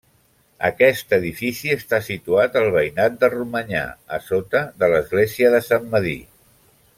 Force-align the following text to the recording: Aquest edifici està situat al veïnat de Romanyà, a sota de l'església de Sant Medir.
Aquest 0.69 1.11
edifici 1.17 1.73
està 1.75 1.99
situat 2.07 2.57
al 2.61 2.71
veïnat 2.77 3.19
de 3.25 3.29
Romanyà, 3.35 3.83
a 4.17 4.19
sota 4.31 4.63
de 4.85 4.91
l'església 4.95 5.53
de 5.59 5.61
Sant 5.69 5.87
Medir. 5.93 6.19